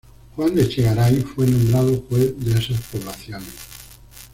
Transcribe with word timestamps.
Juan 0.35 0.55
de 0.55 0.63
Echegaray 0.63 1.19
fue 1.21 1.45
nombrado 1.45 2.01
juez 2.09 2.33
de 2.43 2.53
esas 2.57 2.81
poblaciones. 2.87 3.53